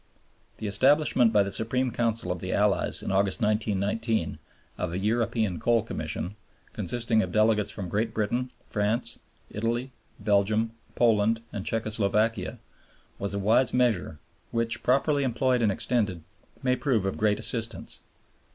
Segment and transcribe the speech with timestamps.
[0.57, 4.39] The establishment by the Supreme Council of the Allies in August, 1919,
[4.75, 6.35] of a European Coal Commission,
[6.73, 9.19] consisting of delegates from Great Britain, France,
[9.51, 12.57] Italy, Belgium, Poland, and Czecho Slovakia
[13.19, 14.17] was a wise measure
[14.49, 16.23] which, properly employed and extended,
[16.63, 17.99] may prove of great assistance.